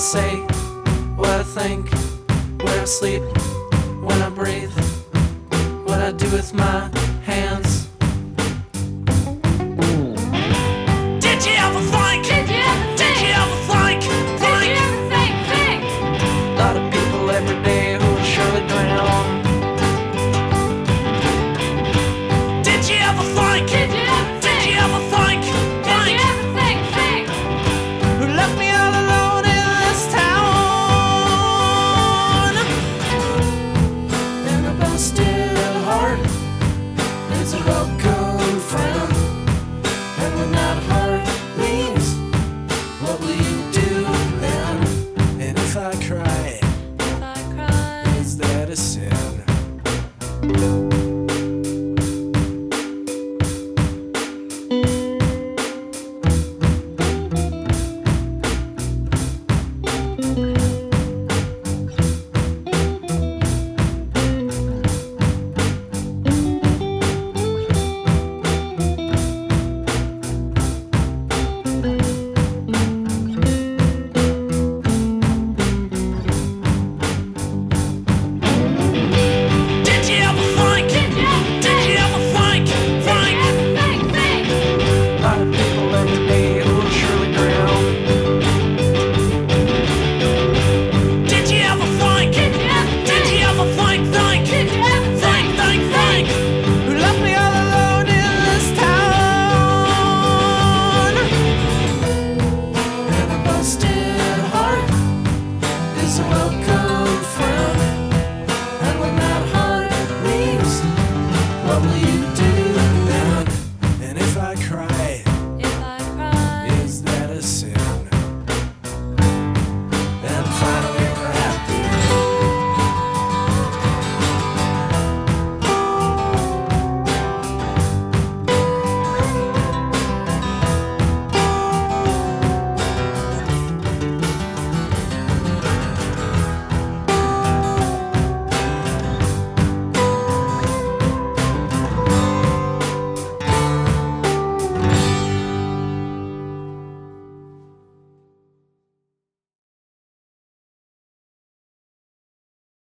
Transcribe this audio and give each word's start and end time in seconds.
say, 0.00 0.38
what 1.16 1.28
I 1.28 1.42
think, 1.42 1.90
when 2.62 2.78
I 2.80 2.84
sleep, 2.84 3.20
when 4.02 4.20
I 4.22 4.30
breathe, 4.30 4.72
what 5.86 6.00
I 6.00 6.10
do 6.12 6.28
with 6.30 6.54
my 6.54 6.88
hands. 7.24 7.79